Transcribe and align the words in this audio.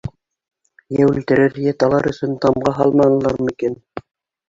Йә 0.95 1.09
үлтерер, 1.09 1.61
йә 1.67 1.75
талар 1.85 2.11
өсөн 2.15 2.35
тамға 2.47 2.77
һалманылармы 2.83 3.59
икән? 3.59 3.83